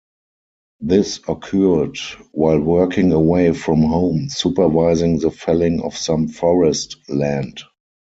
This 0.79 1.19
occurred 1.27 1.95
while 2.31 2.59
working 2.59 3.11
away 3.11 3.53
from 3.53 3.83
home 3.83 4.29
supervising 4.29 5.19
the 5.19 5.29
felling 5.29 5.79
of 5.83 5.95
some 5.95 6.27
forest 6.27 6.97
land. 7.07 7.61